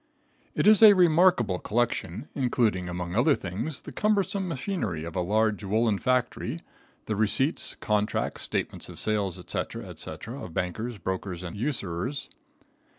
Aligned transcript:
It 0.55 0.65
is 0.65 0.81
a 0.81 0.93
remarkable 0.93 1.59
collection, 1.59 2.27
including, 2.33 2.89
among 2.89 3.15
other 3.15 3.35
things, 3.35 3.81
the 3.83 3.91
cumbersome 3.91 4.47
machinery 4.47 5.03
of 5.03 5.15
a 5.15 5.21
large 5.21 5.63
woolen 5.63 5.99
factory, 5.99 6.57
the 7.05 7.15
receipts, 7.15 7.75
contracts, 7.75 8.41
statements 8.41 8.89
of 8.89 8.97
sales, 8.99 9.37
etc., 9.37 9.85
etc., 9.85 10.41
of 10.43 10.55
bankers, 10.55 10.97
brokers, 10.97 11.43
and 11.43 11.55
usurers. 11.55 12.31